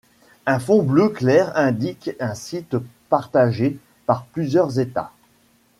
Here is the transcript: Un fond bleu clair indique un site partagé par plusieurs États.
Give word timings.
Un 0.47 0.57
fond 0.57 0.81
bleu 0.81 1.09
clair 1.09 1.55
indique 1.55 2.09
un 2.19 2.33
site 2.33 2.75
partagé 3.09 3.77
par 4.07 4.25
plusieurs 4.25 4.79
États. 4.79 5.11